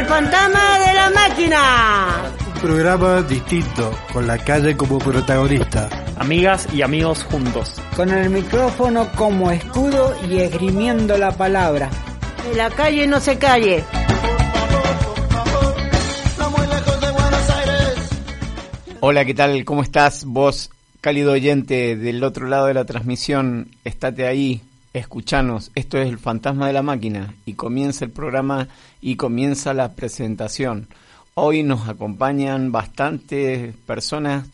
[0.00, 2.32] El fantasma de la máquina.
[2.54, 5.90] Un programa distinto, con la calle como protagonista.
[6.16, 7.74] Amigas y amigos juntos.
[7.94, 11.90] Con el micrófono como escudo y esgrimiendo la palabra.
[12.42, 13.84] Que la calle no se calle.
[19.00, 19.66] Hola, ¿qué tal?
[19.66, 20.24] ¿Cómo estás?
[20.24, 20.70] Vos,
[21.02, 24.62] cálido oyente del otro lado de la transmisión, estate ahí,
[24.92, 25.70] escuchanos.
[25.74, 28.68] Esto es El Fantasma de la Máquina y comienza el programa
[29.00, 30.88] y comienza la presentación.
[31.34, 34.48] Hoy nos acompañan bastantes personas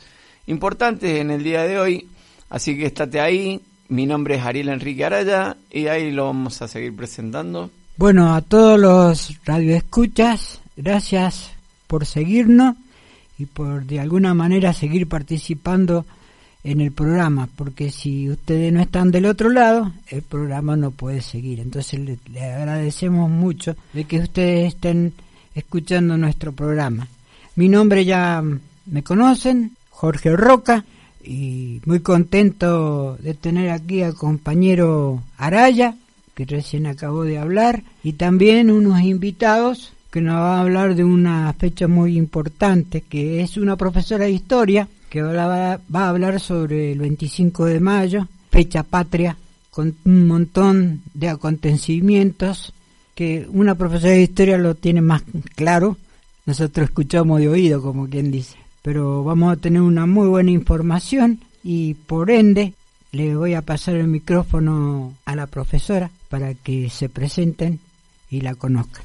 [0.46, 2.08] importantes en el día de hoy,
[2.50, 3.60] así que estate ahí.
[3.88, 7.70] Mi nombre es Ariel Enrique Araya y ahí lo vamos a seguir presentando.
[7.96, 11.52] Bueno, a todos los radioescuchas, gracias
[11.86, 12.76] por seguirnos
[13.38, 16.04] y por de alguna manera seguir participando
[16.66, 21.22] en el programa, porque si ustedes no están del otro lado, el programa no puede
[21.22, 21.60] seguir.
[21.60, 25.12] Entonces le, agradecemos mucho de que ustedes estén
[25.54, 27.06] escuchando nuestro programa.
[27.54, 28.42] Mi nombre ya
[28.86, 30.84] me conocen, Jorge Roca,
[31.22, 35.94] y muy contento de tener aquí al compañero Araya,
[36.34, 41.04] que recién acabó de hablar, y también unos invitados que nos va a hablar de
[41.04, 46.92] una fecha muy importante, que es una profesora de historia que va a hablar sobre
[46.92, 49.36] el 25 de mayo, fecha patria,
[49.70, 52.72] con un montón de acontecimientos
[53.14, 55.22] que una profesora de historia lo tiene más
[55.54, 55.96] claro,
[56.46, 61.40] nosotros escuchamos de oído, como quien dice, pero vamos a tener una muy buena información
[61.64, 62.74] y por ende
[63.12, 67.80] le voy a pasar el micrófono a la profesora para que se presenten
[68.30, 69.04] y la conozcan.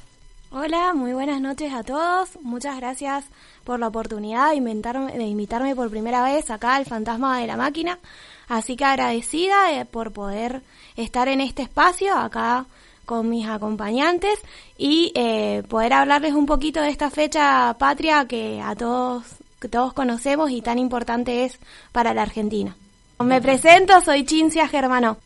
[0.54, 2.38] Hola, muy buenas noches a todos.
[2.42, 3.24] Muchas gracias
[3.64, 7.56] por la oportunidad de invitarme, de invitarme por primera vez acá al Fantasma de la
[7.56, 8.00] Máquina.
[8.50, 10.62] Así que agradecida eh, por poder
[10.98, 12.66] estar en este espacio acá
[13.06, 14.38] con mis acompañantes
[14.78, 19.24] y eh, poder hablarles un poquito de esta fecha patria que a todos,
[19.58, 21.60] que todos conocemos y tan importante es
[21.94, 22.76] para la Argentina.
[23.24, 25.18] Me presento, soy Cincia Germano.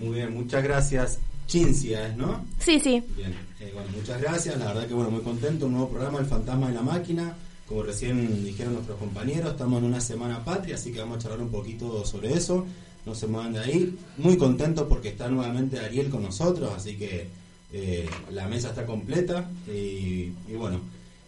[0.00, 1.20] Muy bien, muchas gracias.
[1.46, 2.44] Cincia, ¿no?
[2.58, 3.04] Sí, sí.
[3.16, 4.58] Bien, eh, bueno, muchas gracias.
[4.58, 5.66] La verdad que, bueno, muy contento.
[5.66, 7.34] Un nuevo programa, El Fantasma de la Máquina.
[7.66, 11.42] Como recién dijeron nuestros compañeros, estamos en una semana patria, así que vamos a charlar
[11.42, 12.64] un poquito sobre eso.
[13.04, 13.98] No se muevan de ahí.
[14.16, 17.28] Muy contento porque está nuevamente Ariel con nosotros, así que
[17.72, 19.50] eh, la mesa está completa.
[19.66, 20.80] Y, bueno,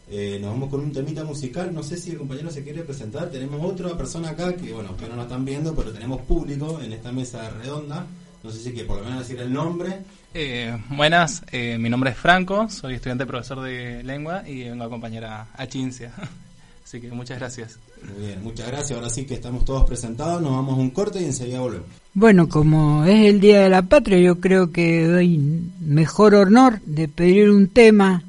[0.08, 1.74] eh, nos vamos con un temita musical.
[1.74, 3.30] No sé si el compañero se quiere presentar.
[3.30, 6.92] Tenemos otra persona acá que, bueno, que no nos están viendo, pero tenemos público en
[6.92, 8.06] esta mesa redonda.
[8.42, 9.98] No sé si que por lo menos decir el nombre.
[10.32, 14.86] Eh, buenas, eh, mi nombre es Franco, soy estudiante profesor de lengua y vengo a
[14.86, 16.12] acompañar a, a Cincia.
[16.84, 17.78] Así que muchas gracias.
[18.02, 18.98] Muy bien, muchas gracias.
[18.98, 21.86] Ahora sí que estamos todos presentados, nos vamos a un corte y enseguida volvemos.
[22.14, 25.38] Bueno, como es el Día de la Patria, yo creo que doy
[25.80, 28.24] mejor honor de pedir un tema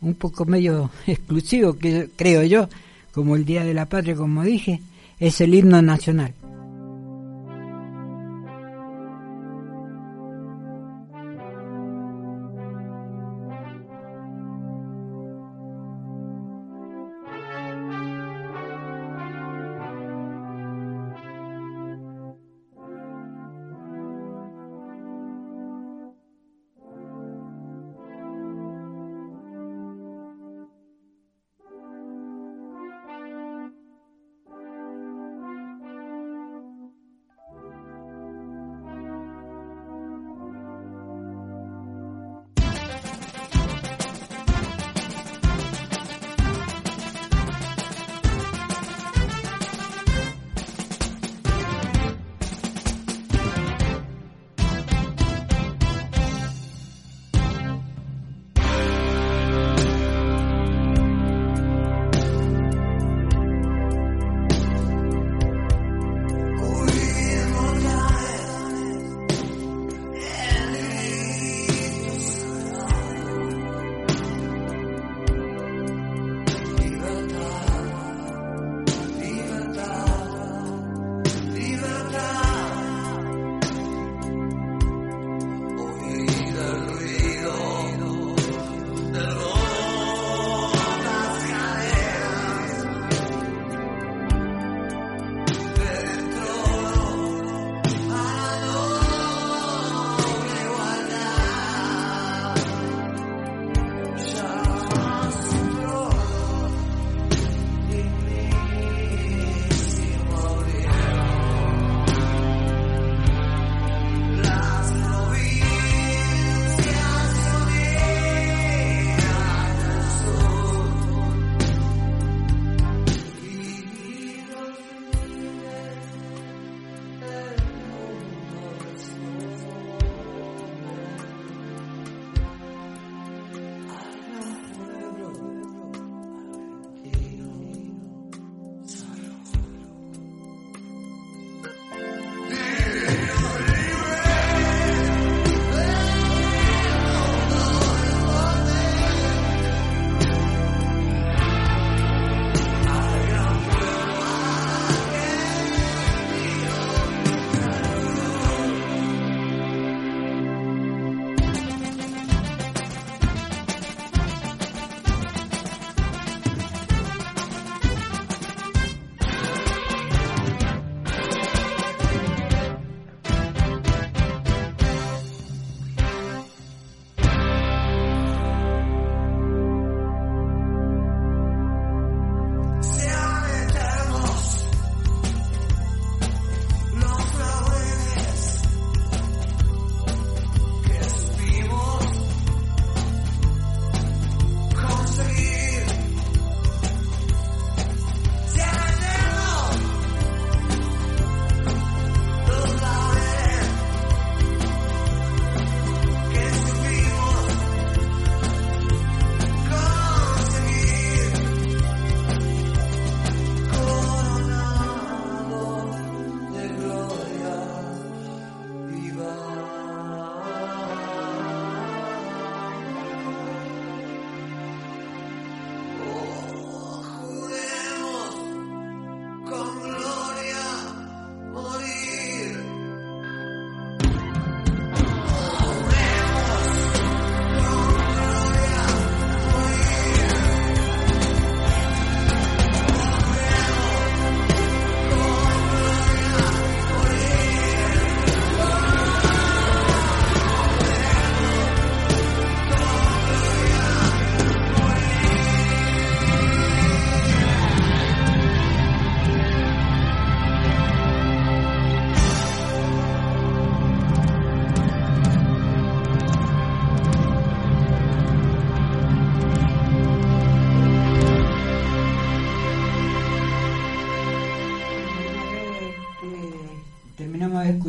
[0.00, 2.68] un poco medio exclusivo, que creo yo,
[3.12, 4.80] como el Día de la Patria, como dije,
[5.18, 6.32] es el himno nacional.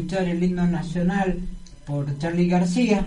[0.08, 1.38] Escuchar el himno nacional
[1.86, 3.06] por Charlie García.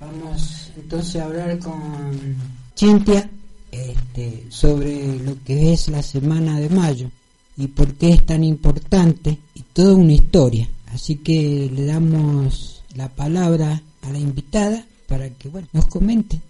[0.00, 2.36] Vamos entonces a hablar con
[2.76, 3.30] Cintia
[3.70, 7.08] este, sobre lo que es la semana de mayo
[7.56, 10.68] y por qué es tan importante y toda una historia.
[10.92, 16.40] Así que le damos la palabra a la invitada para que bueno, nos comente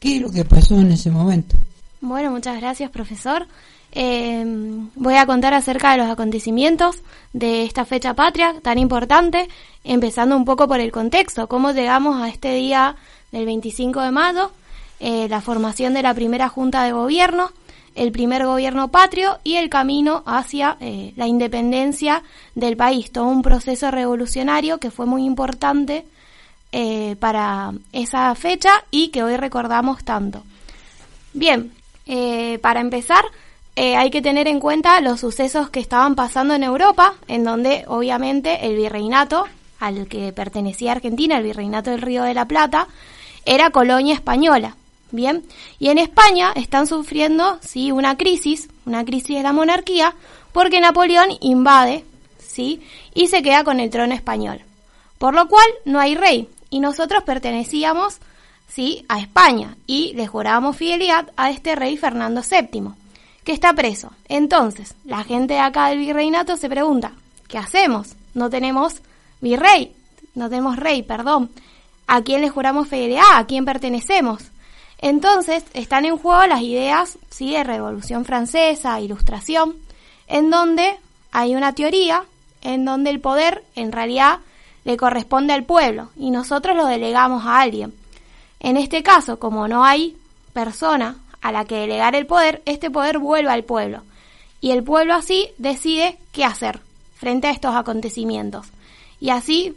[0.00, 1.56] qué es lo que pasó en ese momento.
[2.00, 3.46] Bueno, muchas gracias, profesor.
[3.92, 4.42] Eh,
[4.94, 7.02] voy a contar acerca de los acontecimientos
[7.32, 9.48] de esta fecha patria tan importante,
[9.84, 12.96] empezando un poco por el contexto, cómo llegamos a este día
[13.32, 14.50] del 25 de mayo,
[15.00, 17.50] eh, la formación de la primera junta de gobierno,
[17.94, 22.22] el primer gobierno patrio y el camino hacia eh, la independencia
[22.54, 26.06] del país, todo un proceso revolucionario que fue muy importante
[26.70, 30.44] eh, para esa fecha y que hoy recordamos tanto.
[31.34, 31.72] Bien,
[32.60, 33.24] para empezar,
[33.76, 38.66] hay que tener en cuenta los sucesos que estaban pasando en Europa, en donde obviamente
[38.66, 39.46] el virreinato
[39.80, 42.86] al que pertenecía Argentina, el virreinato del Río de la Plata,
[43.44, 44.76] era colonia española.
[45.10, 45.44] Bien,
[45.78, 50.14] y en España están sufriendo, sí, una crisis, una crisis de la monarquía,
[50.52, 52.04] porque Napoleón invade,
[52.38, 52.80] sí,
[53.12, 54.60] y se queda con el trono español.
[55.18, 58.18] Por lo cual no hay rey, y nosotros pertenecíamos,
[58.68, 62.92] sí, a España, y le jurábamos fidelidad a este rey Fernando VII,
[63.44, 64.12] que está preso.
[64.28, 67.12] Entonces, la gente de acá del virreinato se pregunta,
[67.48, 68.14] ¿qué hacemos?
[68.34, 69.02] No tenemos
[69.40, 69.94] virrey,
[70.34, 71.50] no tenemos rey, perdón.
[72.06, 73.36] ¿A quién le juramos fidelidad?
[73.36, 74.42] ¿A quién pertenecemos?
[74.98, 77.52] Entonces están en juego las ideas ¿sí?
[77.52, 79.76] de Revolución Francesa, Ilustración,
[80.28, 80.96] en donde
[81.32, 82.24] hay una teoría
[82.62, 84.38] en donde el poder en realidad
[84.84, 87.92] le corresponde al pueblo y nosotros lo delegamos a alguien.
[88.60, 90.16] En este caso, como no hay
[90.52, 94.02] persona a la que delegar el poder, este poder vuelve al pueblo
[94.62, 96.80] y el pueblo así decide qué hacer
[97.16, 98.66] frente a estos acontecimientos.
[99.20, 99.74] Y así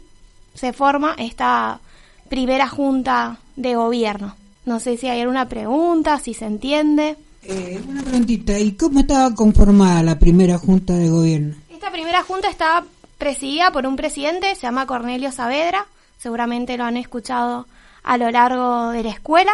[0.54, 1.80] se forma esta
[2.28, 4.34] primera junta de gobierno.
[4.64, 7.16] No sé si hay alguna pregunta, si se entiende.
[7.42, 11.56] Eh, una preguntita, ¿y cómo estaba conformada la primera junta de gobierno?
[11.68, 12.86] Esta primera junta estaba
[13.18, 15.86] presidida por un presidente, se llama Cornelio Saavedra,
[16.18, 17.66] seguramente lo han escuchado
[18.02, 19.52] a lo largo de la escuela,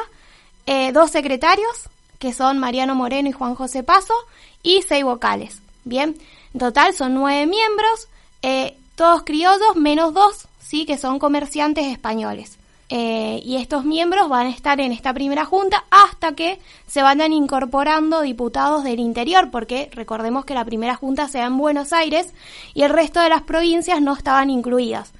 [0.66, 1.88] eh, dos secretarios,
[2.22, 4.14] que son Mariano Moreno y Juan José Paso,
[4.62, 5.60] y seis vocales.
[5.82, 6.16] Bien,
[6.54, 8.06] en total son nueve miembros,
[8.42, 12.58] eh, todos criollos, menos dos, sí, que son comerciantes españoles.
[12.90, 17.32] Eh, y estos miembros van a estar en esta primera junta hasta que se vayan
[17.32, 22.32] incorporando diputados del interior, porque recordemos que la primera junta se da en Buenos Aires
[22.72, 25.10] y el resto de las provincias no estaban incluidas.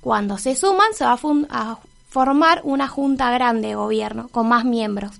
[0.00, 1.18] Cuando se suman se va
[1.50, 5.10] a, formar una junta grande de gobierno con más miembros,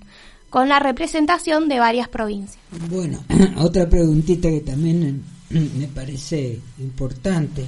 [0.57, 2.57] con la representación de varias provincias.
[2.89, 3.23] Bueno,
[3.57, 5.21] otra preguntita que también
[5.51, 7.63] me parece importante.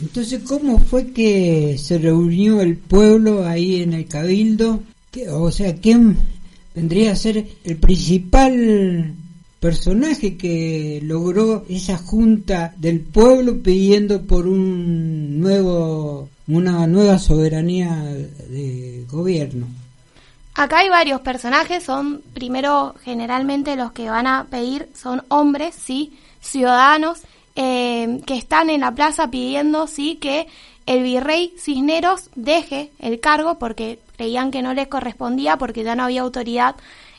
[0.00, 4.82] Entonces, ¿cómo fue que se reunió el pueblo ahí en el cabildo?
[5.30, 6.16] O sea, ¿quién
[6.74, 9.14] vendría a ser el principal
[9.60, 19.06] personaje que logró esa junta del pueblo pidiendo por un nuevo una nueva soberanía de
[19.08, 19.83] gobierno.
[20.56, 26.16] Acá hay varios personajes, son primero generalmente los que van a pedir son hombres, sí,
[26.40, 27.22] ciudadanos
[27.56, 30.46] eh, que están en la plaza pidiendo sí que
[30.86, 36.04] el virrey Cisneros deje el cargo porque creían que no les correspondía porque ya no
[36.04, 36.76] había autoridad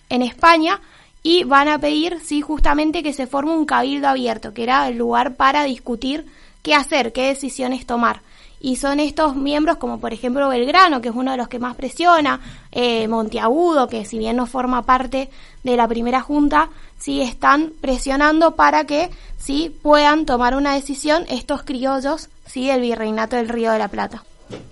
[0.07, 0.79] en España
[1.21, 4.97] y van a pedir sí justamente que se forme un cabildo abierto, que era el
[4.97, 6.25] lugar para discutir
[6.61, 8.21] qué hacer, qué decisiones tomar
[8.65, 11.75] y son estos miembros como por ejemplo Belgrano, que es uno de los que más
[11.75, 12.39] presiona,
[12.71, 15.29] eh, Monteagudo, que si bien no forma parte
[15.63, 21.61] de la primera junta, sí están presionando para que sí puedan tomar una decisión estos
[21.61, 24.23] criollos sí del virreinato del Río de la Plata.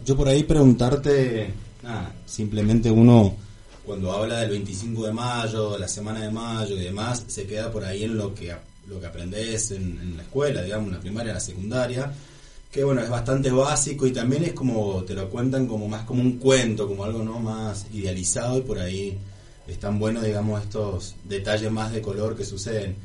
[0.04, 3.36] Yo por ahí preguntarte, nada, simplemente uno
[3.86, 7.86] cuando habla del 25 de mayo, la semana de mayo y demás, se queda por
[7.86, 8.56] ahí en lo que
[8.88, 12.12] lo que aprendes en, en la escuela, digamos, en la primaria, en la secundaria
[12.74, 16.24] que bueno, es bastante básico y también es como, te lo cuentan como más como
[16.24, 19.16] un cuento, como algo no más idealizado y por ahí
[19.68, 22.96] están buenos, digamos, estos detalles más de color que suceden.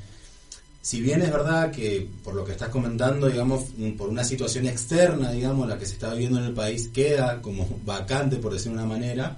[0.81, 3.65] Si bien es verdad que por lo que estás comentando, digamos,
[3.99, 7.69] por una situación externa, digamos, la que se está viviendo en el país queda como
[7.85, 9.37] vacante, por decir una manera,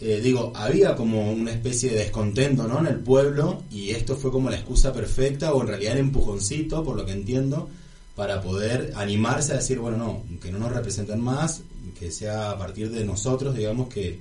[0.00, 2.80] eh, digo, había como una especie de descontento, ¿no?
[2.80, 6.82] En el pueblo y esto fue como la excusa perfecta o en realidad el empujoncito,
[6.82, 7.68] por lo que entiendo,
[8.20, 11.62] para poder animarse a decir, bueno, no, que no nos representen más,
[11.98, 14.20] que sea a partir de nosotros, digamos, que,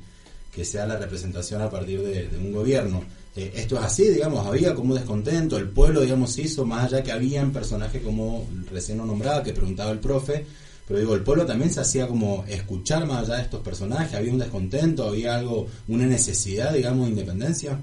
[0.55, 3.03] que sea la representación a partir de, un gobierno.
[3.35, 7.11] Eh, esto es así, digamos, había como descontento, el pueblo, digamos, hizo, más allá que
[7.11, 10.45] habían personajes como recién lo nombraba, que preguntaba el profe,
[10.87, 14.31] pero digo, el pueblo también se hacía como escuchar más allá de estos personajes, había
[14.31, 17.77] un descontento, había algo, una necesidad, digamos, de independencia.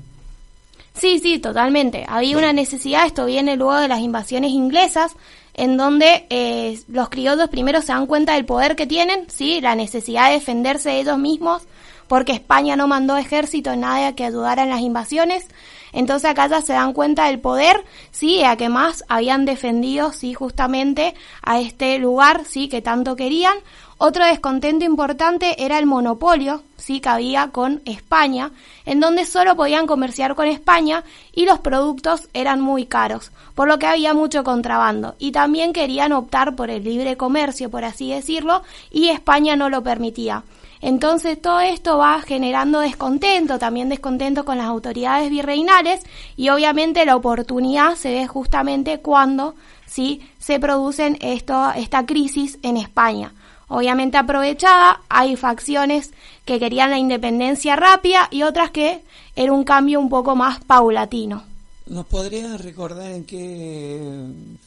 [0.98, 2.06] Sí, sí, totalmente.
[2.08, 5.12] Había una necesidad, esto viene luego de las invasiones inglesas,
[5.56, 9.74] en donde eh, los criollos primero se dan cuenta del poder que tienen, sí, la
[9.74, 11.62] necesidad de defenderse de ellos mismos,
[12.08, 15.46] porque España no mandó ejército nada que ayudara en las invasiones.
[15.92, 20.34] Entonces acá ya se dan cuenta del poder, sí, a que más habían defendido, sí,
[20.34, 23.56] justamente a este lugar, sí, que tanto querían.
[23.98, 28.50] Otro descontento importante era el monopolio, sí, que había con España,
[28.84, 33.78] en donde solo podían comerciar con España y los productos eran muy caros, por lo
[33.78, 35.14] que había mucho contrabando.
[35.18, 39.82] Y también querían optar por el libre comercio, por así decirlo, y España no lo
[39.82, 40.42] permitía.
[40.82, 46.02] Entonces todo esto va generando descontento, también descontento con las autoridades virreinales
[46.36, 49.54] y obviamente la oportunidad se ve justamente cuando
[49.86, 50.20] ¿sí?
[50.38, 53.32] se producen esto, esta crisis en España.
[53.68, 56.12] Obviamente aprovechada, hay facciones
[56.44, 59.02] que querían la independencia rápida y otras que
[59.34, 61.42] era un cambio un poco más paulatino.
[61.86, 64.00] ¿Nos podrías recordar en qué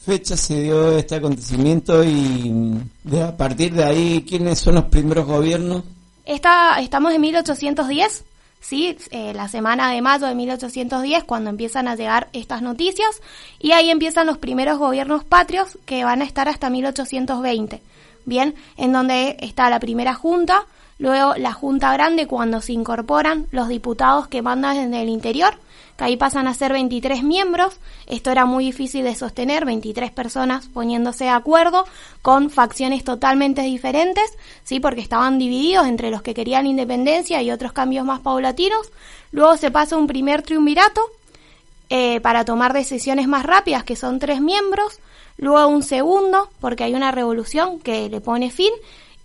[0.02, 5.26] fecha se dio este acontecimiento y de, a partir de ahí quiénes son los primeros
[5.26, 5.82] gobiernos?
[6.24, 8.24] Esta, estamos en 1810,
[8.60, 8.96] ¿sí?
[9.10, 13.20] Eh, la semana de mayo de 1810, cuando empiezan a llegar estas noticias,
[13.58, 17.82] y ahí empiezan los primeros gobiernos patrios que van a estar hasta 1820.
[18.76, 20.64] En donde está la primera junta,
[20.98, 25.54] luego la junta grande cuando se incorporan los diputados que mandan desde el interior,
[25.96, 27.80] que ahí pasan a ser 23 miembros.
[28.06, 31.86] Esto era muy difícil de sostener, 23 personas poniéndose de acuerdo
[32.22, 34.32] con facciones totalmente diferentes,
[34.62, 38.92] sí, porque estaban divididos entre los que querían independencia y otros cambios más paulatinos.
[39.32, 41.00] Luego se pasa un primer triunvirato
[41.88, 45.00] eh, para tomar decisiones más rápidas, que son tres miembros
[45.40, 48.72] luego un segundo, porque hay una revolución que le pone fin,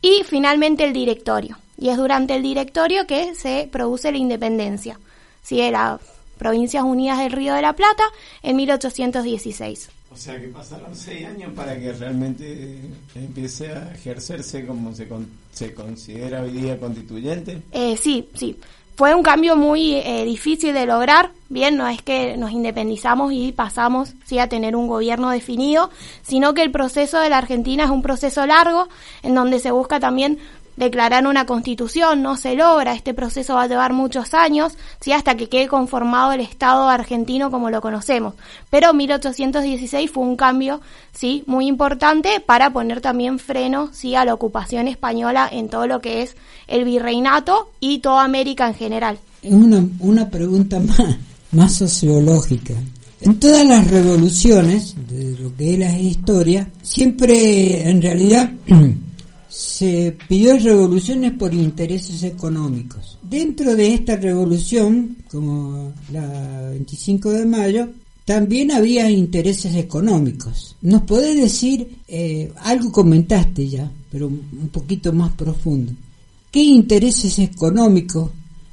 [0.02, 1.58] y finalmente el directorio.
[1.78, 4.98] Y es durante el directorio que se produce la independencia,
[5.44, 5.58] ¿sí?
[5.58, 6.00] de las
[6.38, 8.04] Provincias Unidas del Río de la Plata
[8.44, 9.90] en 1816.
[10.12, 12.80] O sea que pasaron seis años para que realmente
[13.16, 15.08] empiece a ejercerse como se,
[15.52, 17.62] se considera hoy día constituyente.
[17.74, 18.58] Eh, sí, sí
[18.96, 21.32] fue un cambio muy eh, difícil de lograr.
[21.50, 25.90] Bien, no es que nos independizamos y pasamos sí a tener un gobierno definido,
[26.24, 28.88] sino que el proceso de la Argentina es un proceso largo
[29.22, 30.40] en donde se busca también
[30.78, 35.12] declarar una constitución, no se logra, este proceso va a llevar muchos años, ¿sí?
[35.12, 38.34] hasta que quede conformado el Estado argentino como lo conocemos.
[38.70, 40.82] Pero 1816 fue un cambio
[41.14, 46.02] sí muy importante para poner también freno sí a la ocupación española en todo lo
[46.02, 46.36] que es
[46.68, 49.20] el virreinato y toda América en general.
[49.44, 51.18] Una, una pregunta más,
[51.52, 52.74] más sociológica.
[53.22, 58.52] En todas las revoluciones, de lo que es la historia, siempre en realidad
[59.56, 63.18] se pidió revoluciones por intereses económicos.
[63.24, 67.90] Dentro de esta revolución, como la 25 de mayo,
[68.26, 70.76] también había intereses económicos.
[70.82, 75.94] ¿Nos podés decir, eh, algo comentaste ya, pero un poquito más profundo,
[76.52, 78.32] qué intereses económicos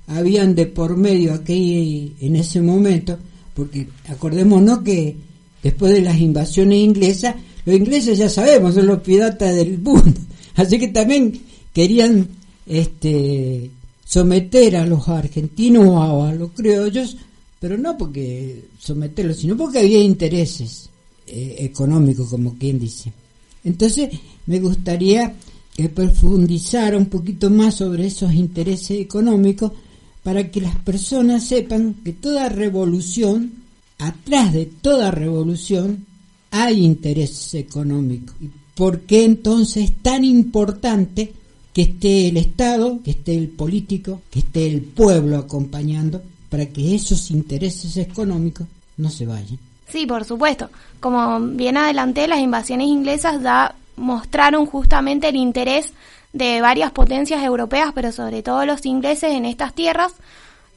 [0.09, 3.17] habían de por medio aquí en ese momento?
[3.55, 5.15] Porque acordémonos que
[5.63, 10.13] después de las invasiones inglesas, los ingleses ya sabemos, son los piratas del mundo
[10.55, 11.41] Así que también
[11.73, 12.29] querían
[12.67, 13.71] este,
[14.05, 17.17] someter a los argentinos o a, los criollos,
[17.59, 20.91] pero no porque someterlos, sino porque había intereses
[21.27, 23.13] eh, económicos, como quien dice.
[23.65, 24.11] Entonces,
[24.47, 25.35] me gustaría
[25.75, 29.73] que profundizara un poquito más sobre esos intereses económicos
[30.23, 33.53] para que las personas sepan que toda revolución,
[33.99, 36.05] atrás de toda revolución,
[36.51, 38.37] hay intereses económicos.
[38.75, 41.33] ¿Por qué entonces es tan importante
[41.73, 46.95] que esté el Estado, que esté el político, que esté el pueblo acompañando para que
[46.95, 48.67] esos intereses económicos
[48.99, 49.59] no se vayan?
[49.89, 50.71] Sí, por supuesto.
[51.01, 55.93] Como bien adelanté, las invasiones inglesas ya mostraron justamente el interés
[56.33, 60.15] de varias potencias europeas, pero sobre todo los ingleses en estas tierras.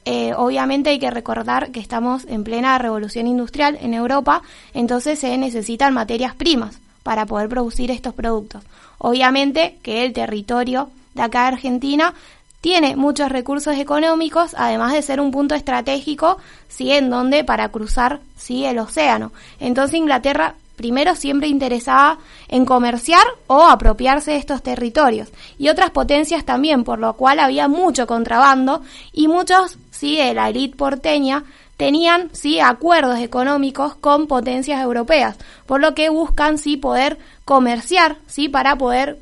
[0.04, 4.42] Eh, obviamente hay que recordar que estamos en plena revolución industrial en Europa,
[4.72, 8.64] entonces se necesitan materias primas para poder producir estos productos.
[8.98, 12.14] Obviamente que el territorio de acá de Argentina
[12.60, 18.18] tiene muchos recursos económicos, además de ser un punto estratégico, sí, en donde para cruzar,
[18.36, 19.30] sí, el océano.
[19.60, 26.44] Entonces Inglaterra primero siempre interesaba en comerciar o apropiarse de estos territorios y otras potencias
[26.44, 31.44] también, por lo cual había mucho contrabando y muchos, sí, de la élite porteña
[31.76, 35.36] tenían sí acuerdos económicos con potencias europeas,
[35.66, 39.18] por lo que buscan sí poder comerciar, sí para poder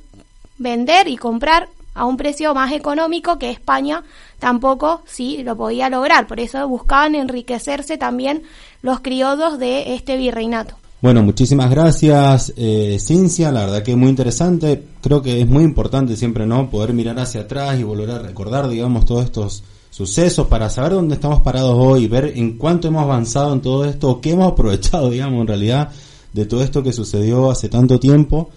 [0.59, 4.03] vender y comprar a un precio más económico que España
[4.39, 6.27] tampoco sí lo podía lograr.
[6.27, 8.43] Por eso buscaban enriquecerse también
[8.83, 10.77] los criollos de este virreinato.
[11.01, 13.53] Bueno, muchísimas gracias, eh, Cincia.
[13.53, 14.83] La verdad que es muy interesante.
[15.03, 16.71] Creo que es muy importante siempre, ¿no?
[16.71, 19.63] Poder mirar hacia atrás y volver a recordar, digamos, todos estos
[19.95, 24.21] sucesos para saber dónde estamos parados hoy, ver en cuánto hemos avanzado en todo esto,
[24.21, 25.91] qué hemos aprovechado, digamos, en realidad,
[26.33, 28.51] de todo esto que sucedió hace tanto tiempo.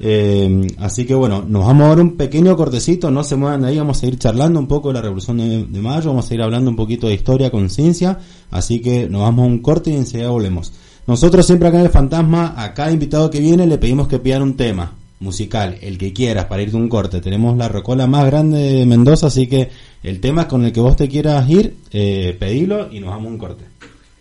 [0.00, 3.78] Eh, así que bueno, nos vamos a dar un pequeño cortecito, no se muevan ahí,
[3.78, 6.42] vamos a ir charlando un poco de la Revolución de, de Mayo, vamos a ir
[6.42, 8.18] hablando un poquito de historia con ciencia,
[8.50, 10.72] así que nos vamos a un corte y enseguida volvemos.
[11.06, 14.42] Nosotros siempre acá en el Fantasma, a cada invitado que viene le pedimos que pidan
[14.42, 17.20] un tema musical, el que quieras, para ir de un corte.
[17.20, 19.68] Tenemos la rocola más grande de Mendoza, así que
[20.02, 23.30] el tema con el que vos te quieras ir, eh, pedilo y nos vamos a
[23.30, 23.64] un corte.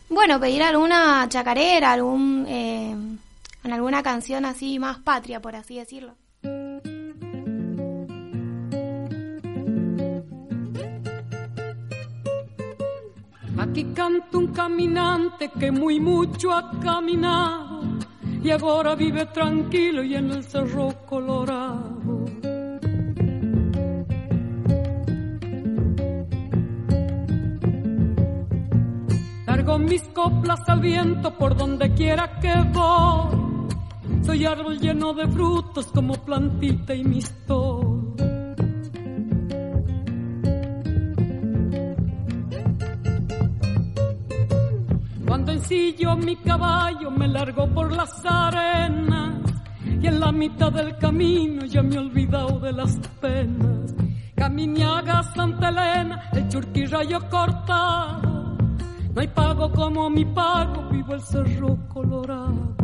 [0.09, 2.95] Bueno, pedir alguna chacarera, algún, eh,
[3.63, 6.15] alguna canción así más patria, por así decirlo.
[13.57, 17.81] Aquí canta un caminante que muy mucho ha caminado
[18.41, 22.25] y ahora vive tranquilo y en el cerro colorado.
[29.69, 33.67] Largo mis coplas al viento por donde quiera que voy.
[34.25, 38.15] Soy árbol lleno de frutos como plantita y mistol.
[45.27, 49.43] Cuando ensillo mi caballo me largo por las arenas
[50.01, 53.93] y en la mitad del camino ya me he olvidado de las penas.
[54.35, 58.38] Caminiaga, Santa Elena, el churquirrayo cortado.
[59.13, 62.75] No hay pago como mi pago, vivo el cerro colorado.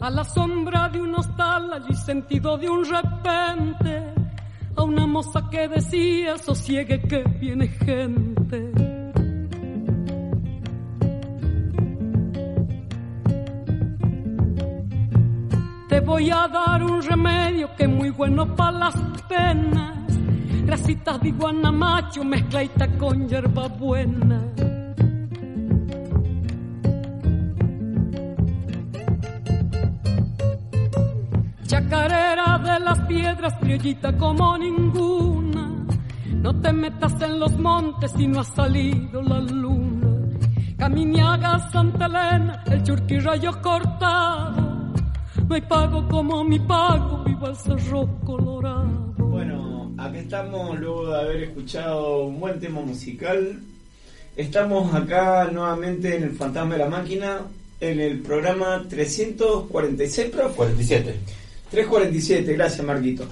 [0.00, 4.14] A la sombra de un hostal allí sentido de un repente
[4.76, 8.87] a una moza que decía sosiegue que viene gente.
[16.08, 18.96] Voy a dar un remedio que es muy bueno para las
[19.28, 19.94] penas.
[20.64, 24.40] Grasitas de iguana macho mezcladita con hierba buena.
[31.66, 35.64] Chacarera de las piedras, criollita como ninguna.
[36.42, 40.08] No te metas en los montes si no ha salido la luna.
[40.78, 44.67] Caminiaga, Santa Elena, el churquirrayo cortado.
[45.48, 49.14] No hay pago como mi pago, viva el cerro colorado.
[49.16, 53.58] Bueno, acá estamos luego de haber escuchado un buen tema musical.
[54.36, 57.40] Estamos acá nuevamente en el Fantasma de la Máquina,
[57.80, 60.54] en el programa 346, profe.
[60.54, 61.16] 47.
[61.70, 63.24] 347, gracias Marquito.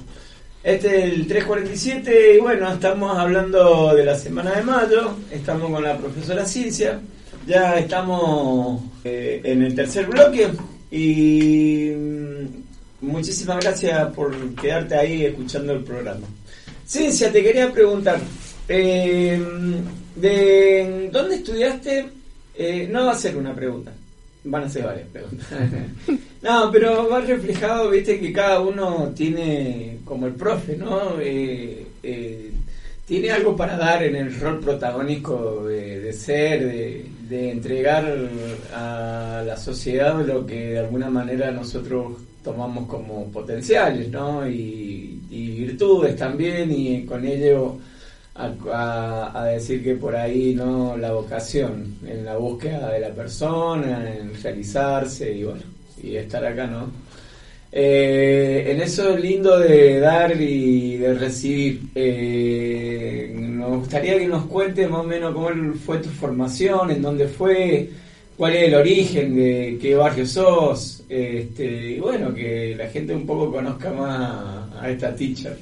[0.64, 5.84] Este es el 347 y bueno, estamos hablando de la semana de mayo, estamos con
[5.84, 6.98] la profesora Ciencia,
[7.46, 10.48] ya estamos eh, en el tercer bloque
[10.90, 16.26] y mm, muchísimas gracias por quedarte ahí escuchando el programa.
[16.84, 18.20] Ciencia, te quería preguntar,
[18.68, 19.40] eh,
[20.14, 22.06] ¿de dónde estudiaste?
[22.54, 23.92] Eh, no va a ser una pregunta,
[24.44, 25.46] van a ser varias preguntas.
[26.42, 31.18] No, pero va reflejado, viste, que cada uno tiene, como el profe, ¿no?
[31.20, 32.52] Eh, eh,
[33.04, 38.04] tiene algo para dar en el rol protagónico de, de ser, de, de, entregar
[38.74, 42.12] a la sociedad lo que de alguna manera nosotros
[42.42, 44.48] tomamos como potenciales, ¿no?
[44.48, 47.78] Y, virtudes también, y con ello
[48.34, 50.96] a, decir que por ahí, ¿no?
[50.96, 56.66] La vocación, en la búsqueda de la persona, en realizarse y bueno y estar acá,
[56.66, 56.90] ¿no?
[57.72, 63.34] Eh, en eso lindo de dar y de recibir, eh,
[63.68, 65.50] nos gustaría que nos cuentes más o menos cómo
[65.84, 67.90] fue tu formación, en dónde fue,
[68.36, 73.26] cuál es el origen de qué barrio sos, este, y bueno, que la gente un
[73.26, 75.58] poco conozca más a esta teacher.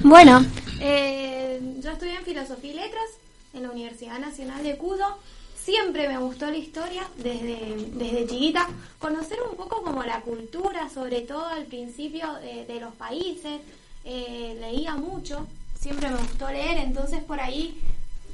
[0.00, 0.44] Bueno,
[0.80, 3.10] eh, yo estudié en Filosofía y Letras
[3.52, 5.18] en la Universidad Nacional de Cudo
[5.54, 7.58] siempre me gustó la historia desde,
[7.94, 12.94] desde chiquita, conocer un poco como la cultura, sobre todo al principio de, de los
[12.94, 13.60] países,
[14.04, 15.46] eh, leía mucho,
[15.84, 17.78] siempre me gustó leer, entonces por ahí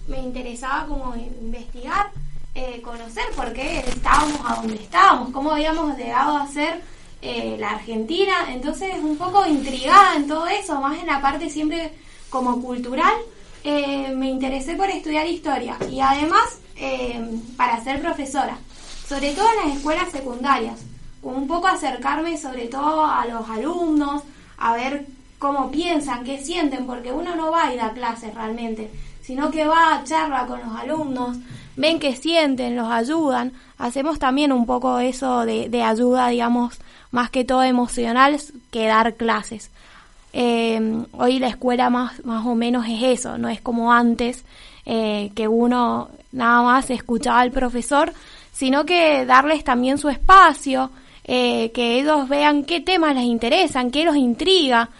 [0.06, 2.12] me interesaba como investigar,
[2.54, 6.80] eh, conocer por qué estábamos a donde estábamos, cómo habíamos llegado a ser
[7.22, 11.90] eh, la Argentina, entonces un poco intrigada en todo eso, más en la parte siempre
[12.28, 13.14] como cultural,
[13.64, 16.60] eh, me interesé por estudiar historia y además
[17.56, 18.58] para ser profesora,
[19.08, 20.78] sobre todo en las escuelas secundarias,
[21.20, 24.22] un poco acercarme sobre todo a los alumnos,
[24.56, 25.04] a ver
[25.40, 28.90] cómo piensan, qué sienten, porque uno no va y da clases realmente,
[29.22, 31.38] sino que va a charla con los alumnos,
[31.76, 33.52] ven qué sienten, los ayudan.
[33.78, 36.78] Hacemos también un poco eso de, de ayuda, digamos,
[37.10, 38.38] más que todo emocional
[38.70, 39.70] que dar clases.
[40.34, 44.44] Eh, hoy la escuela más, más o menos es eso, no es como antes,
[44.84, 48.12] eh, que uno nada más escuchaba al profesor,
[48.52, 50.90] sino que darles también su espacio,
[51.24, 54.90] eh, que ellos vean qué temas les interesan, qué los intriga,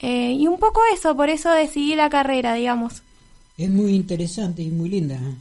[0.00, 3.02] eh, y un poco eso, por eso decidí la carrera, digamos.
[3.56, 5.34] Es muy interesante y muy linda ¿eh?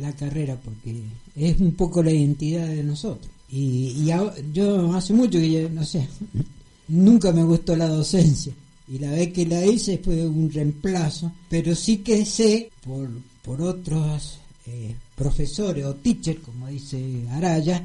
[0.00, 1.02] la carrera porque
[1.36, 3.30] es un poco la identidad de nosotros.
[3.50, 4.04] Y,
[4.52, 6.08] yo hace mucho que ya, no sé,
[6.88, 8.52] nunca me gustó la docencia.
[8.88, 13.08] Y la vez que la hice fue un reemplazo, pero sí que sé por,
[13.42, 17.84] por otros eh, profesores o teachers, como dice Araya,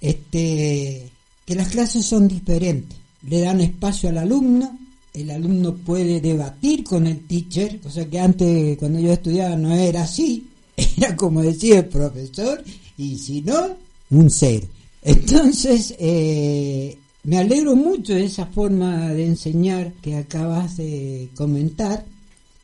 [0.00, 1.10] este,
[1.44, 2.98] que las clases son diferentes.
[3.28, 4.78] Le dan espacio al alumno,
[5.12, 10.02] el alumno puede debatir con el teacher, cosa que antes cuando yo estudiaba no era
[10.02, 10.46] así,
[10.96, 12.62] era como decía el profesor,
[12.96, 13.76] y si no,
[14.10, 14.66] un cero.
[15.02, 22.04] Entonces, eh, me alegro mucho de esa forma de enseñar que acabas de comentar,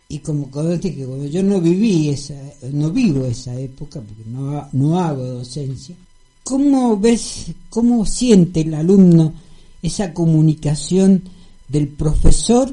[0.09, 2.41] y como que como yo no viví esa,
[2.73, 5.97] no vivo esa época, porque no, no hago docencia,
[6.45, 9.35] ¿cómo ves, cómo siente el alumno
[9.83, 11.23] esa comunicación
[11.68, 12.72] del profesor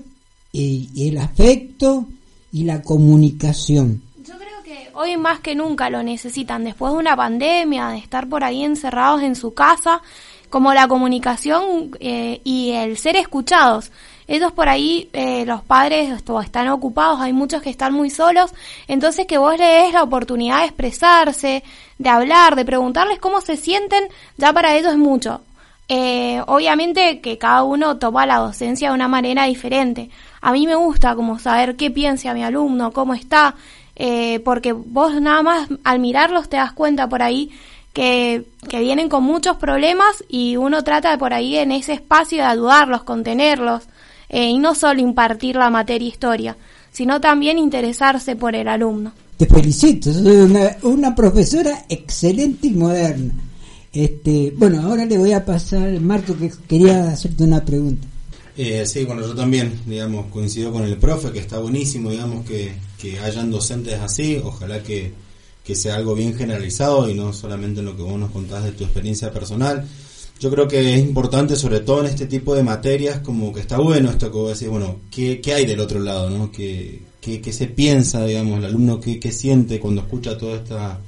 [0.52, 2.06] y, el afecto
[2.52, 4.02] y la comunicación?
[4.26, 8.28] Yo creo que hoy más que nunca lo necesitan, después de una pandemia, de estar
[8.28, 10.02] por ahí encerrados en su casa,
[10.50, 13.92] como la comunicación eh, y el ser escuchados.
[14.28, 16.12] Ellos por ahí, eh, los padres
[16.44, 18.52] están ocupados, hay muchos que están muy solos,
[18.88, 21.64] entonces que vos le des la oportunidad de expresarse,
[21.98, 24.06] de hablar, de preguntarles cómo se sienten,
[24.38, 25.42] ya para ellos es mucho.
[25.90, 30.10] Eh, obviamente que cada uno toma la docencia de una manera diferente.
[30.42, 33.56] A mí me gusta como saber qué piensa mi alumno, cómo está,
[33.96, 37.52] eh, porque vos nada más al mirarlos te das cuenta por ahí
[37.92, 42.40] que, que vienen con muchos problemas y uno trata de por ahí en ese espacio
[42.40, 43.84] de ayudarlos, contenerlos,
[44.30, 46.58] eh, y no solo impartir la materia historia,
[46.92, 49.12] sino también interesarse por el alumno.
[49.38, 53.34] Te felicito, una, una profesora excelente y moderna.
[53.94, 58.08] Este, bueno, ahora le voy a pasar, Marco, que quería hacerte una pregunta.
[58.58, 62.74] Eh, sí, bueno, yo también, digamos, coincido con el profe, que está buenísimo, digamos, que,
[63.00, 65.12] que hayan docentes así, ojalá que,
[65.64, 68.72] que sea algo bien generalizado y no solamente en lo que vos nos contás de
[68.72, 69.88] tu experiencia personal.
[70.40, 73.78] Yo creo que es importante, sobre todo en este tipo de materias, como que está
[73.78, 76.52] bueno esto que vos decís, bueno, ¿qué, qué hay del otro lado, no?
[76.52, 81.00] ¿Qué, qué, qué se piensa, digamos, el alumno, qué, qué siente cuando escucha toda esta,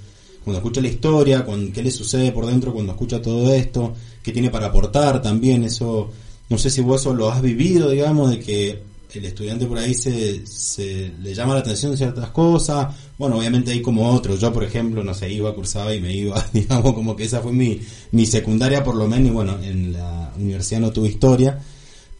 [0.46, 4.32] cuando escucha la historia, cuando, qué le sucede por dentro cuando escucha todo esto, qué
[4.32, 6.12] tiene para aportar también, eso,
[6.50, 8.80] no sé si vos eso lo has vivido, digamos, de que
[9.16, 13.82] el estudiante por ahí se, se le llama la atención ciertas cosas, bueno, obviamente hay
[13.82, 17.24] como otros, yo por ejemplo, no sé, iba, cursaba y me iba, digamos, como que
[17.24, 17.82] esa fue mi,
[18.12, 21.60] mi secundaria por lo menos, y bueno, en la universidad no tuve historia,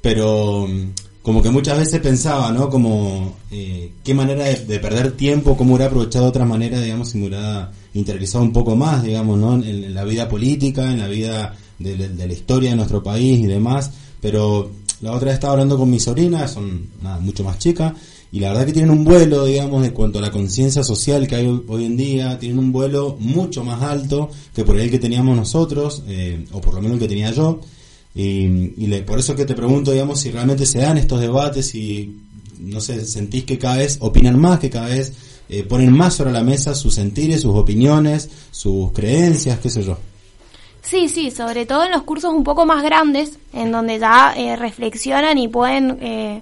[0.02, 0.68] pero
[1.26, 2.70] como que muchas veces pensaba, ¿no?
[2.70, 7.18] Como eh, qué manera de, de perder tiempo, cómo hubiera aprovechado otra manera, digamos, si
[7.18, 9.56] me hubiera interesado un poco más, digamos, ¿no?
[9.56, 13.90] En, la vida política, en la vida de, la historia de nuestro país y demás,
[14.22, 14.70] pero
[15.02, 17.94] la otra vez estaba hablando con mi sobrina, son nada, mucho más chicas,
[18.32, 21.38] y la verdad que tienen un vuelo, digamos, en cuanto a la conciencia social que
[21.38, 25.36] hay hoy en día, tienen un vuelo mucho más alto que por el que teníamos
[25.36, 27.62] nosotros, eh, o por lo menos el que tenía yo,
[28.16, 31.76] y, y le- por eso que te pregunto, digamos, si realmente se dan estos debates
[31.76, 32.16] y,
[32.60, 35.14] no sé, sentís que cada vez opinan más, que cada vez
[35.50, 39.98] eh, ponen más sobre la mesa sus sentires, sus opiniones, sus creencias, qué sé yo.
[40.82, 44.56] Sí, sí, sobre todo en los cursos un poco más grandes, en donde ya eh,
[44.56, 46.42] reflexionan y pueden eh,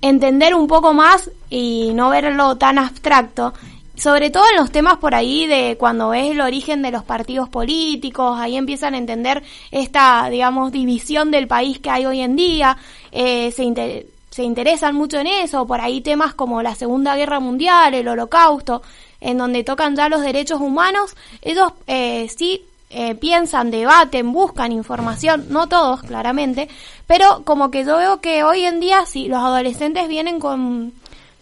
[0.00, 3.54] entender un poco más y no verlo tan abstracto.
[3.98, 7.48] Sobre todo en los temas por ahí de cuando ves el origen de los partidos
[7.48, 12.76] políticos, ahí empiezan a entender esta, digamos, división del país que hay hoy en día,
[13.10, 17.40] eh, se, inter- se interesan mucho en eso, por ahí temas como la Segunda Guerra
[17.40, 18.82] Mundial, el Holocausto,
[19.20, 25.46] en donde tocan ya los derechos humanos, ellos eh, sí eh, piensan, debaten, buscan información,
[25.50, 26.68] no todos claramente,
[27.08, 30.92] pero como que yo veo que hoy en día sí, los adolescentes vienen con,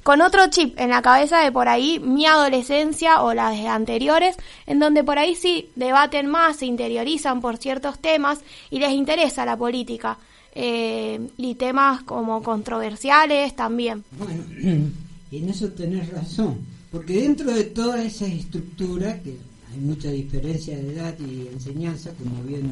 [0.06, 4.36] con otro chip en la cabeza de por ahí mi adolescencia o las de anteriores,
[4.64, 8.38] en donde por ahí sí debaten más, se interiorizan por ciertos temas
[8.70, 10.16] y les interesa la política.
[10.54, 14.04] eh, y temas como controversiales también.
[14.12, 14.44] Bueno,
[15.32, 16.60] en eso tenés razón,
[16.92, 19.36] porque dentro de toda esa estructura, que
[19.72, 22.70] hay mucha diferencia de edad y enseñanza, como bien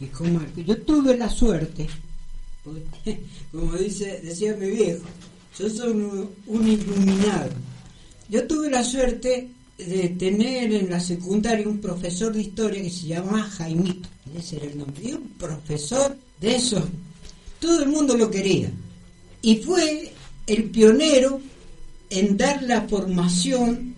[0.00, 1.86] dijo Marco, yo tuve la suerte,
[3.52, 5.04] como dice, decía mi viejo,
[5.58, 5.92] yo soy
[6.46, 7.50] un, iluminado.
[8.28, 13.06] Yo tuve la suerte de tener en la secundaria un profesor de historia que se
[13.06, 16.82] llamaba Jaimito, ese era el nombre, y un profesor de esos,
[17.60, 18.70] todo el mundo lo quería,
[19.42, 20.12] y fue
[20.46, 21.40] el pionero
[22.10, 23.94] en dar la formación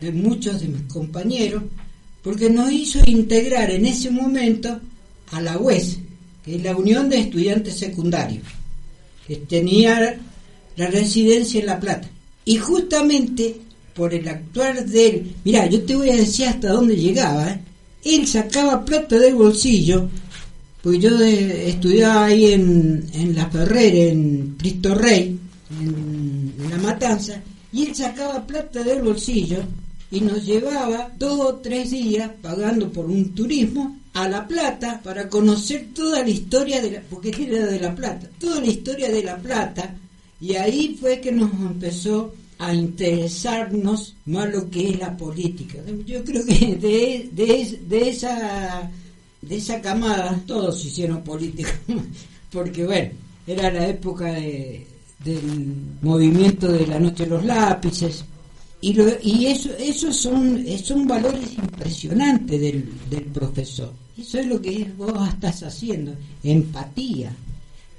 [0.00, 1.62] de muchos de mis compañeros,
[2.22, 4.80] porque nos hizo integrar en ese momento
[5.30, 5.98] a la UES,
[6.44, 8.44] que es la Unión de Estudiantes Secundarios,
[9.26, 10.20] que tenía
[10.76, 12.08] la residencia en La Plata.
[12.44, 13.56] Y justamente
[13.94, 17.60] por el actuar de él, mira, yo te voy a decir hasta dónde llegaba, ¿eh?
[18.04, 20.08] él sacaba plata del bolsillo,
[20.82, 25.38] pues yo estudiaba ahí en, en La Ferrer, en Cristo Rey,
[25.80, 27.40] en, en La Matanza,
[27.72, 29.58] y él sacaba plata del bolsillo
[30.10, 35.28] y nos llevaba dos o tres días pagando por un turismo a La Plata para
[35.28, 39.22] conocer toda la historia de la, porque era de La Plata, toda la historia de
[39.22, 39.94] La Plata
[40.42, 45.78] y ahí fue que nos empezó a interesarnos más lo que es la política.
[46.04, 48.90] Yo creo que de, de, de esa
[49.40, 51.72] de esa camada todos hicieron política,
[52.52, 53.10] porque bueno,
[53.46, 54.84] era la época de,
[55.24, 58.24] del movimiento de la noche de los lápices,
[58.80, 63.92] y, lo, y eso, esos son, son valores impresionantes del, del profesor.
[64.18, 67.32] Eso es lo que vos estás haciendo, empatía,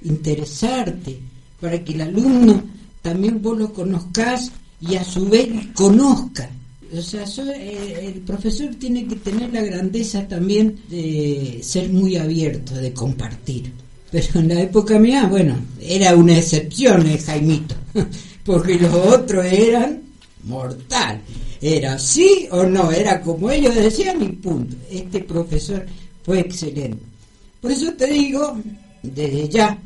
[0.03, 1.19] interesarte,
[1.63, 2.61] para que el alumno
[3.01, 6.49] también vos lo conozcas y a su vez conozca.
[6.93, 7.23] O sea,
[7.55, 13.71] eh, el profesor tiene que tener la grandeza también de ser muy abierto, de compartir.
[14.11, 17.75] Pero en la época mía, bueno, era una excepción el Jaimito,
[18.43, 20.01] porque los otros eran
[20.43, 21.21] mortal.
[21.61, 24.75] Era sí o no, era como ellos decían y punto.
[24.91, 25.85] Este profesor
[26.23, 27.05] fue excelente.
[27.61, 28.57] Por eso te digo,
[29.01, 29.79] desde ya,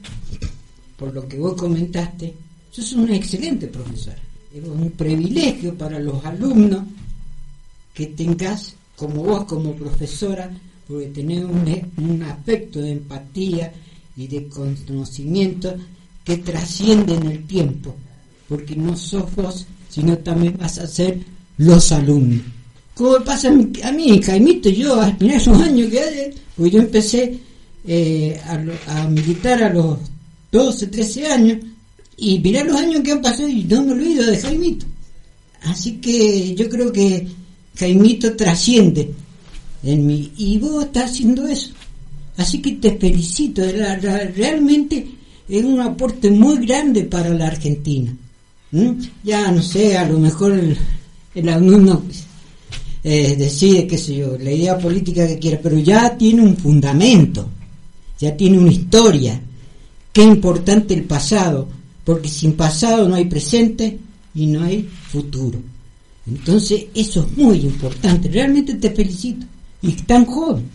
[0.97, 2.33] por lo que vos comentaste,
[2.71, 4.15] sos un excelente profesor.
[4.53, 6.83] Es un privilegio para los alumnos
[7.93, 10.49] que tengas, como vos como profesora,
[10.87, 13.71] porque tenés un, un aspecto de empatía
[14.15, 15.75] y de conocimiento
[16.23, 17.95] que trasciende en el tiempo,
[18.49, 21.17] porque no sos vos sino también vas a ser
[21.57, 22.41] los alumnos.
[22.93, 27.39] Como pasa a mí, Jaimito, yo, a esos años que hay, pues yo empecé
[27.85, 28.39] eh,
[28.87, 29.97] a, militar a los
[30.51, 31.57] 12, 13 años,
[32.17, 34.85] y mirá los años que han pasado y no me olvido de Jaimito.
[35.63, 37.27] Así que yo creo que
[37.75, 39.13] Jaimito trasciende
[39.83, 41.71] en mí, y vos estás haciendo eso.
[42.37, 43.63] Así que te felicito,
[44.35, 45.07] realmente
[45.49, 48.15] es un aporte muy grande para la Argentina.
[48.71, 48.91] ¿Mm?
[49.23, 50.59] Ya no sé, a lo mejor
[51.33, 52.03] el, alumno
[53.03, 57.47] eh, decide, qué sé yo, la idea política que quiera, pero ya tiene un fundamento,
[58.19, 59.41] ya tiene una historia.
[60.17, 61.67] Qué importante el pasado,
[62.03, 63.99] porque sin pasado no hay presente
[64.33, 65.59] y no hay futuro.
[66.25, 68.27] Entonces, eso es muy importante.
[68.27, 69.45] Realmente te felicito.
[69.83, 70.71] Y tan joven.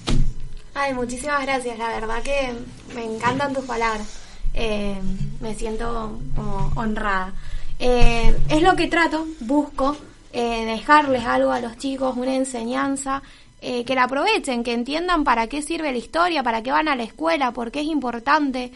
[0.74, 1.76] Ay, muchísimas gracias.
[1.76, 2.52] La verdad que
[2.94, 4.07] me encantan tus palabras.
[4.55, 4.94] Eh,
[5.40, 7.35] me siento como honrada.
[7.81, 9.96] Eh, es lo que trato, busco
[10.33, 13.24] eh, dejarles algo a los chicos, una enseñanza,
[13.61, 16.94] eh, que la aprovechen, que entiendan para qué sirve la historia, para qué van a
[16.94, 18.70] la escuela, por qué es importante,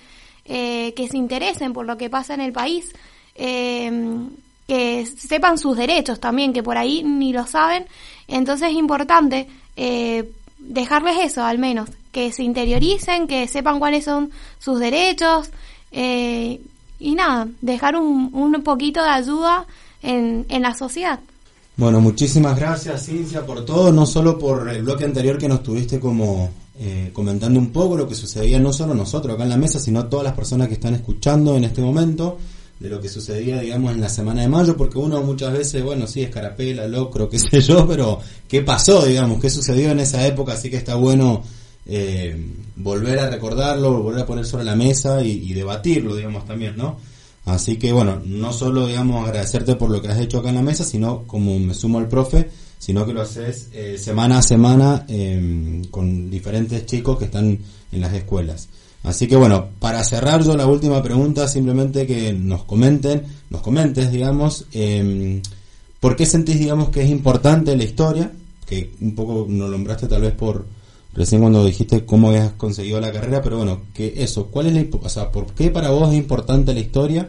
[0.47, 2.93] que se interesen por lo que pasa en el país,
[3.35, 7.87] que sepan sus derechos también, que por ahí ni lo saben.
[8.29, 9.49] Entonces es importante
[10.59, 15.51] dejarles eso al menos, que se interioricen, que sepan cuáles son sus derechos.
[15.93, 16.61] Eh,
[16.99, 19.67] y nada, dejar un, un poquito de ayuda
[20.03, 21.21] en, en la sociedad.
[21.77, 26.01] Bueno, muchísimas gracias Cintia por todo, no solo por el bloque anterior que nos tuviste
[26.01, 29.79] como eh, comentando un poco lo que sucedía no solo nosotros acá en la mesa,
[29.79, 32.39] sino todas las personas que están escuchando en este momento
[32.79, 36.07] de lo que sucedía, digamos, en la semana de mayo, porque uno muchas veces, bueno,
[36.07, 39.41] sí, escarapela, locro, qué sé yo, pero ¿qué pasó, digamos?
[39.41, 40.53] ¿Qué sucedió en esa época?
[40.53, 41.43] Así que está bueno
[41.87, 42.37] eh,
[42.77, 46.99] volver a recordarlo, volver a poner sobre la mesa y, debatirlo, digamos, también, ¿no?
[47.47, 50.63] Así que bueno, no solo, digamos, agradecerte por lo que has hecho acá en la
[50.63, 55.05] mesa, sino como me sumo al profe, sino que lo haces eh, semana a semana
[55.09, 57.59] em, con diferentes chicos que están
[57.93, 58.69] en las escuelas.
[59.03, 64.11] Así que bueno, para cerrar yo la última pregunta, simplemente que nos comenten, nos comentes,
[64.11, 65.41] digamos, eh,
[66.01, 68.33] ¿por qué sentís, digamos, que es importante la historia?
[68.67, 70.67] Que un poco nos nombraste tal vez por,
[71.17, 74.85] recién cuando dijiste cómo habías conseguido la carrera, pero bueno, que eso, ¿cuál es la,
[75.01, 77.29] o sea, por qué para vos es importante la historia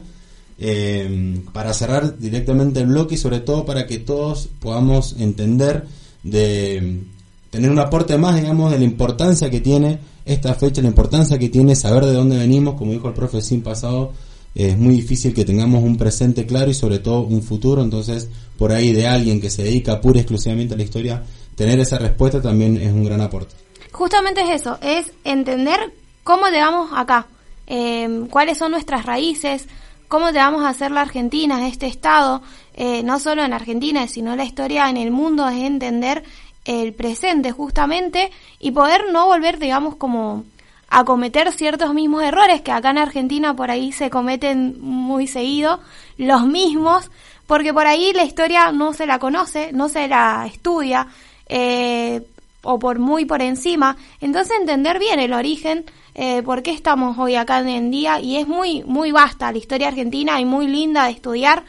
[0.60, 5.86] eh, para cerrar directamente el bloque y sobre todo para que todos podamos entender
[6.24, 7.04] de
[7.50, 11.50] tener un aporte más, digamos, de la importancia que tiene esta fecha, la importancia que
[11.50, 14.14] tiene saber de dónde venimos, como dijo el profe sin pasado,
[14.54, 18.72] es muy difícil que tengamos un presente claro y sobre todo un futuro, entonces por
[18.72, 21.24] ahí de alguien que se dedica pura y exclusivamente a la historia,
[21.56, 23.56] tener esa respuesta también es un gran aporte.
[23.92, 25.94] Justamente es eso, es entender
[26.24, 27.28] cómo llegamos acá,
[27.68, 29.68] eh, cuáles son nuestras raíces,
[30.08, 32.42] cómo llegamos a ser la Argentina, este Estado,
[32.74, 36.24] eh, no solo en Argentina, sino la historia en el mundo, es entender
[36.66, 40.44] el presente justamente y poder no volver, digamos, como
[40.90, 45.80] a cometer ciertos mismos errores que acá en Argentina por ahí se cometen muy seguido,
[46.18, 47.12] los mismos,
[47.46, 51.08] porque por ahí la historia no se la conoce, no se la estudia,
[51.48, 52.22] eh,
[52.64, 57.36] o por muy por encima, entonces entender bien el origen, eh, por qué estamos hoy
[57.36, 61.12] acá en día, y es muy, muy vasta la historia argentina y muy linda de
[61.12, 61.64] estudiar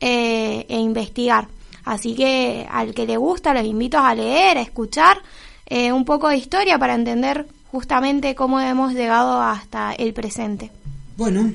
[0.00, 1.48] eh, e investigar.
[1.84, 5.18] Así que al que le gusta, los invito a leer, a escuchar
[5.66, 10.70] eh, un poco de historia para entender justamente cómo hemos llegado hasta el presente.
[11.16, 11.52] Bueno,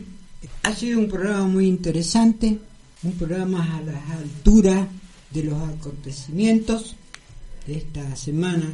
[0.64, 2.58] ha sido un programa muy interesante,
[3.04, 4.88] un programa a la altura
[5.30, 6.96] de los acontecimientos
[7.68, 8.74] esta semana,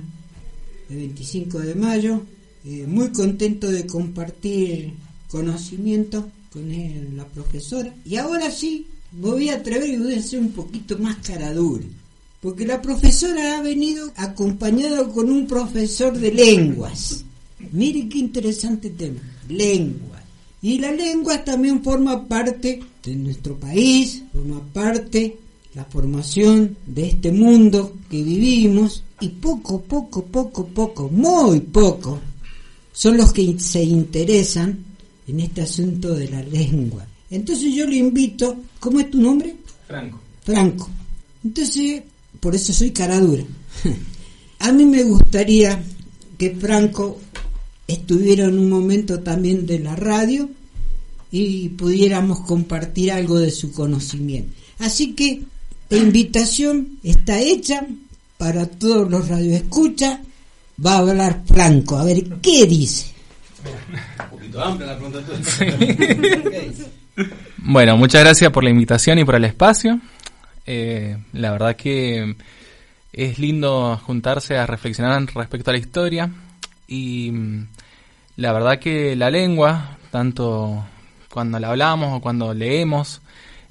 [0.89, 2.21] el 25 de mayo.
[2.65, 4.93] Eh, muy contento de compartir
[5.29, 7.93] conocimiento con la profesora.
[8.05, 11.83] Y ahora sí, me voy a atrever y voy a ser un poquito más caradura.
[12.41, 17.25] Porque la profesora ha venido acompañada con un profesor de lenguas.
[17.71, 19.19] Mire qué interesante tema.
[19.49, 20.21] Lengua.
[20.61, 25.37] Y la lengua también forma parte de nuestro país, forma parte
[25.75, 32.19] la formación de este mundo que vivimos y poco, poco, poco, poco, muy poco,
[32.91, 34.77] son los que se interesan
[35.27, 37.05] en este asunto de la lengua.
[37.31, 39.55] Entonces yo le invito, ¿cómo es tu nombre?
[39.87, 40.19] Franco.
[40.43, 40.89] Franco.
[41.43, 42.03] Entonces,
[42.39, 43.43] por eso soy caradura.
[44.59, 45.81] A mí me gustaría
[46.37, 47.19] que Franco
[47.87, 50.49] estuviera en un momento también de la radio
[51.31, 54.53] y pudiéramos compartir algo de su conocimiento.
[54.79, 55.43] Así que
[55.93, 57.85] la invitación está hecha
[58.39, 60.19] para todos los radioescuchas.
[60.83, 63.13] Va a hablar Franco, a ver qué dice.
[64.31, 65.19] Un poquito la pregunta.
[67.57, 69.99] Bueno, muchas gracias por la invitación y por el espacio.
[70.65, 72.35] Eh, la verdad que
[73.13, 76.31] es lindo juntarse a reflexionar respecto a la historia
[76.87, 77.67] y mm,
[78.37, 80.83] la verdad que la lengua, tanto
[81.29, 83.21] cuando la hablamos o cuando leemos,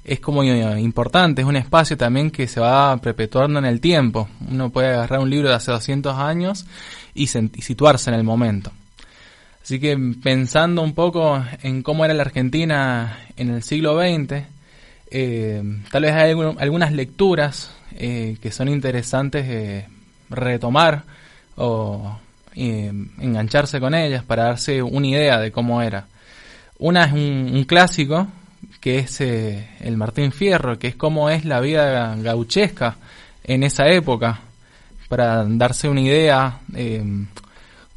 [0.03, 4.27] es como eh, importante, es un espacio también que se va perpetuando en el tiempo.
[4.49, 6.65] Uno puede agarrar un libro de hace 200 años
[7.13, 8.71] y, situarse en el momento.
[9.61, 14.43] Así que pensando un poco en cómo era la Argentina en el siglo XX,
[15.09, 19.85] eh, tal vez hay algunas lecturas eh, que son interesantes
[20.29, 21.03] retomar
[21.55, 22.19] o
[22.55, 26.07] engancharse con ellas para darse una idea de cómo era.
[26.77, 28.27] Una es un clásico
[28.79, 32.97] que es el Martín Fierro, que es cómo es la vida gauchesca
[33.43, 34.41] en esa época,
[35.09, 36.59] para darse una idea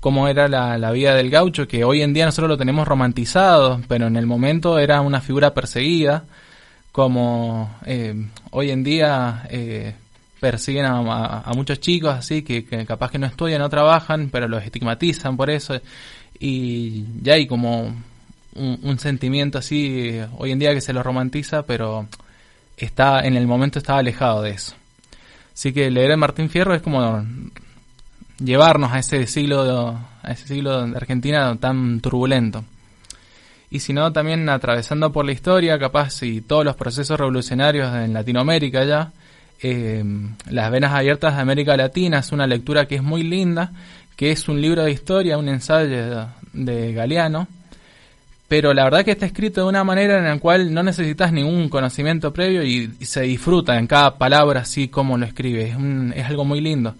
[0.07, 4.07] cómo era la, vida del gaucho, que hoy en día nosotros lo tenemos romantizado, pero
[4.07, 6.23] en el momento era una figura perseguida,
[6.93, 8.15] como eh,
[8.53, 9.95] hoy en día eh,
[10.39, 15.37] persiguen a, muchos chicos así, que, capaz que no estudian, no trabajan, pero los estigmatizan
[15.37, 15.81] por eso,
[16.39, 17.93] y ya hay como
[18.57, 22.07] un, sentimiento así hoy en día que se lo romantiza, pero
[22.77, 24.75] está en el momento estaba alejado de eso.
[25.55, 27.25] Así que leer a Martín Fierro es como
[28.39, 32.65] llevarnos a ese siglo a ese siglo de Argentina tan turbulento.
[33.71, 38.13] Y si no, también atravesando por la historia, capaz, y todos los procesos revolucionarios en
[38.13, 39.13] Latinoamérica ya,
[39.63, 40.05] eh,
[40.51, 43.73] Las Venas Abiertas de América Latina es una lectura que es muy linda,
[44.17, 47.49] que es un libro de historia, un ensayo de, Galeano,
[48.49, 51.69] pero la verdad que está escrito de una manera en la cual no necesitas ningún
[51.69, 55.77] conocimiento previo y, se disfruta en cada palabra así como lo escribe, es,
[56.15, 56.95] es algo muy lindo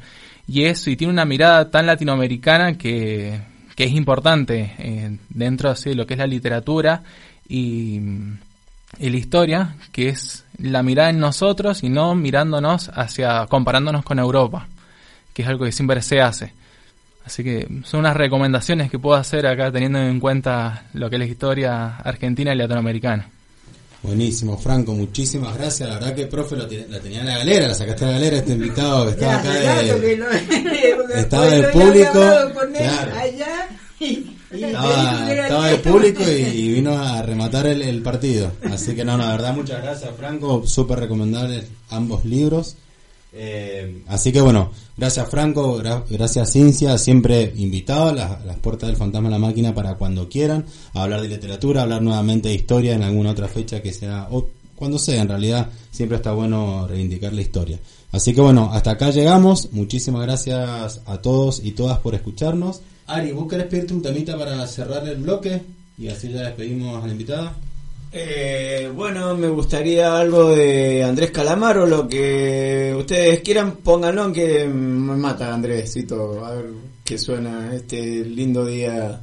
[0.49, 3.41] y eso, y tiene una mirada tan latinoamericana que,
[3.75, 7.03] que es importante eh, dentro de lo que es la literatura
[7.49, 8.01] y,
[8.99, 14.69] la historia, que es la mirada en nosotros y no mirándonos hacia, comparándonos con Europa,
[15.35, 16.53] que es algo que siempre se hace.
[17.27, 21.21] Así que son unas recomendaciones que puedo hacer acá teniendo en cuenta lo que es
[21.21, 23.29] la historia argentina y latinoamericana.
[24.01, 25.89] Buenísimo, Franco, muchísimas gracias.
[25.89, 28.37] La verdad que profe lo la tenía en la galera, la sacaste de la galera
[28.37, 30.25] este invitado que estaba acá de,
[31.17, 32.21] estaba del público.
[32.55, 33.69] Con él allá
[33.99, 38.53] y Estaba, estaba de público y, y vino a rematar el, el partido.
[38.71, 42.77] Así que no, la verdad, muchas gracias Franco, súper recomendables ambos libros.
[43.33, 48.89] Eh, así que bueno, gracias Franco, gra- gracias Cincia, siempre invitado a las, las puertas
[48.89, 50.65] del Fantasma de la Máquina para cuando quieran,
[50.95, 54.29] a hablar de literatura, a hablar nuevamente de historia en alguna otra fecha que sea,
[54.31, 57.79] o cuando sea, en realidad siempre está bueno reivindicar la historia.
[58.13, 62.81] Así que bueno, hasta acá llegamos, muchísimas gracias a todos y todas por escucharnos.
[63.07, 65.61] Ari, ¿vos querés pedirte un temita para cerrar el bloque?
[65.99, 67.55] Y así ya despedimos a la invitada.
[68.19, 75.17] Eh, bueno, me gustaría algo de Andrés Calamaro, lo que ustedes quieran, pónganlo, que me
[75.17, 76.71] mata Andrésito, a ver
[77.05, 79.21] qué suena este lindo día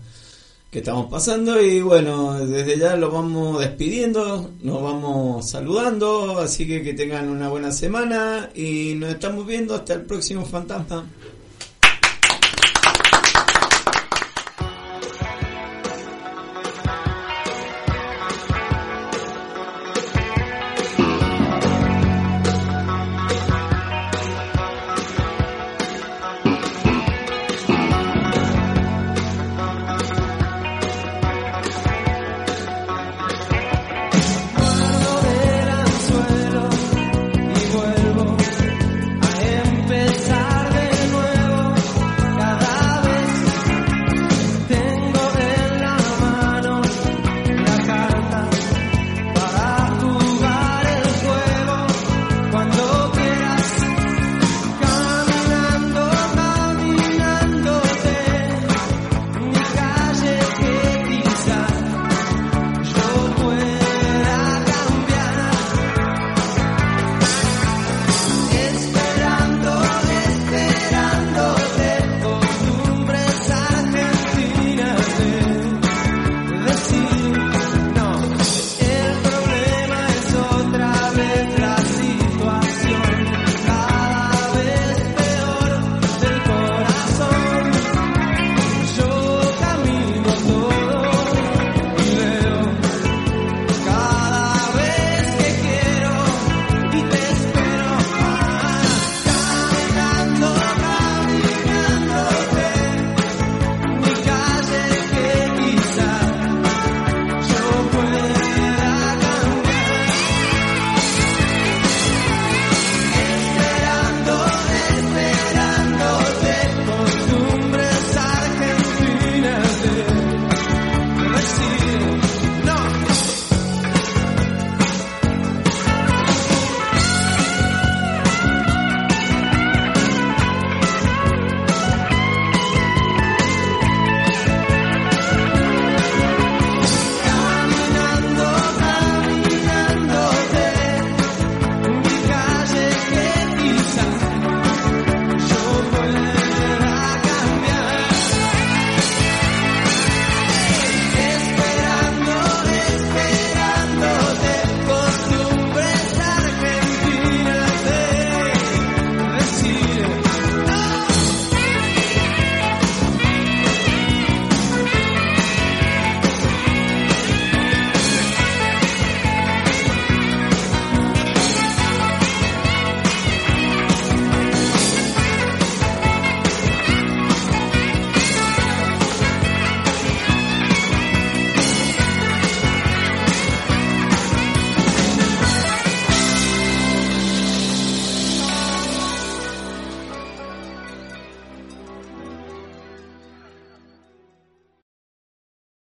[0.70, 6.84] que estamos pasando y bueno, desde ya lo vamos despidiendo, nos vamos saludando, así que
[6.84, 11.04] que tengan una buena semana y nos estamos viendo hasta el próximo fantasma.